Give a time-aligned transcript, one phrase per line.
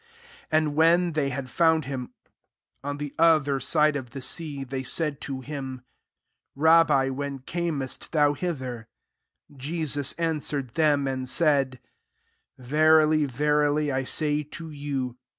[0.49, 2.09] 25 And when they had fovoii him,
[2.83, 4.19] (m the other side of Che JOHN VI.
[4.19, 5.83] sea, tb^ said to him,
[6.19, 8.87] << Rabbi, when earnest thou hither?"
[9.49, 11.79] 26 Jesus answered them, and said,
[12.21, 15.17] *< Verily, verily, I say to you.